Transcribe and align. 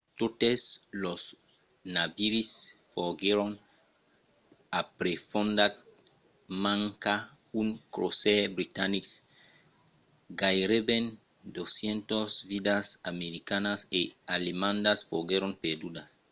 totes 0.19 0.61
los 1.03 1.21
naviris 1.95 2.51
foguèron 2.91 3.51
aprefondats 4.81 5.79
manca 6.65 7.15
un 7.61 7.67
crosaire 7.95 8.53
britanic. 8.57 9.05
gaireben 10.39 11.05
200 11.57 12.29
vidas 12.51 12.85
americanas 13.11 13.79
e 13.99 14.01
alemandas 14.35 14.99
foguèron 15.09 15.53
perdudas 15.63 16.09